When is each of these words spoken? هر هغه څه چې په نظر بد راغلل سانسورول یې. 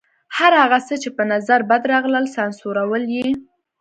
هر 0.37 0.51
هغه 0.61 0.79
څه 0.87 0.95
چې 1.03 1.09
په 1.17 1.23
نظر 1.31 1.59
بد 1.69 1.81
راغلل 1.93 2.25
سانسورول 2.35 3.03
یې. 3.15 3.27